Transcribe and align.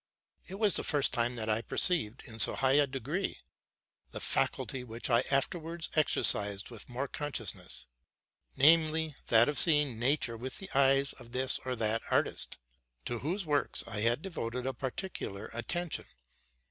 It 0.47 0.55
was 0.57 0.77
the 0.77 0.83
first 0.83 1.13
time 1.13 1.35
that 1.35 1.47
I 1.47 1.61
perceived, 1.61 2.23
in 2.25 2.39
so 2.39 2.55
high 2.55 2.71
a 2.71 2.87
degree, 2.87 3.37
the 4.09 4.19
faculty 4.19 4.83
which 4.83 5.11
I 5.11 5.23
afterwards 5.29 5.91
exercised 5.95 6.71
with 6.71 6.89
more 6.89 7.07
consciousness; 7.07 7.85
namely, 8.57 9.13
that 9.27 9.47
of 9.47 9.59
seeing 9.59 9.99
nature 9.99 10.37
with 10.37 10.57
the 10.57 10.71
eyes 10.73 11.13
of 11.13 11.33
this 11.33 11.59
or 11.65 11.75
that 11.75 12.01
artist, 12.09 12.57
to 13.05 13.19
whose 13.19 13.45
works 13.45 13.83
I 13.85 13.99
had 13.99 14.23
devoted 14.23 14.65
a 14.65 14.73
particular 14.73 15.51
attention. 15.53 16.05